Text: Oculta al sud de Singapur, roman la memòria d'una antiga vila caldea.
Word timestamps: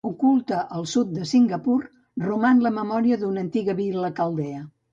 Oculta 0.09 0.61
al 0.77 0.87
sud 0.91 1.11
de 1.17 1.27
Singapur, 1.33 1.77
roman 2.25 2.65
la 2.67 2.73
memòria 2.81 3.21
d'una 3.27 3.47
antiga 3.49 3.79
vila 3.85 4.15
caldea. 4.23 4.67